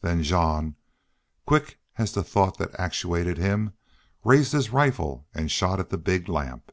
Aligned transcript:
Then 0.00 0.22
Jean, 0.22 0.76
quick 1.44 1.80
as 1.98 2.12
the 2.12 2.22
thought 2.22 2.56
that 2.58 2.78
actuated 2.78 3.36
him, 3.36 3.72
raised 4.22 4.52
his 4.52 4.70
rifle 4.70 5.26
and 5.34 5.50
shot 5.50 5.80
at 5.80 5.88
the 5.90 5.98
big 5.98 6.28
lamp. 6.28 6.70